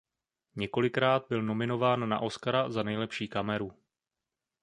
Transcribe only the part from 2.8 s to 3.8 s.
nejlepší kameru.